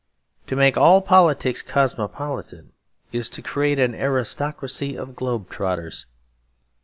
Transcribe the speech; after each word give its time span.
To 0.47 0.55
make 0.55 0.77
all 0.77 0.99
politics 1.03 1.61
cosmopolitan 1.61 2.71
is 3.11 3.29
to 3.29 3.43
create 3.43 3.77
an 3.77 3.93
aristocracy 3.93 4.95
of 4.95 5.15
globe 5.15 5.47
trotters. 5.47 6.07